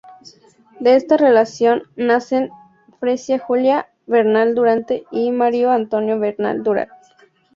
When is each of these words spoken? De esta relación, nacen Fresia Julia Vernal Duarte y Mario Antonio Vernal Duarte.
De 0.79 0.95
esta 0.95 1.15
relación, 1.15 1.83
nacen 1.95 2.49
Fresia 2.99 3.37
Julia 3.37 3.91
Vernal 4.07 4.55
Duarte 4.55 5.03
y 5.11 5.29
Mario 5.29 5.69
Antonio 5.69 6.17
Vernal 6.17 6.63
Duarte. 6.63 6.89